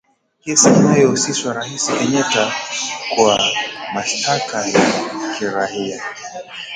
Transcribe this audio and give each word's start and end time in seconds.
Kesi 0.43 0.69
inayohusishwa 0.69 1.53
rais 1.53 1.85
Kenyatta 1.99 2.51
kwa 3.15 3.39
mashtaka 3.93 4.57
ya 4.67 4.83
kiraia 5.37 6.03